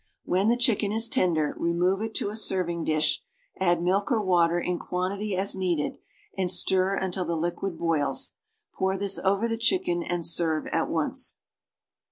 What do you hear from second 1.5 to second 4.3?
remove it to a serving dish, add milk or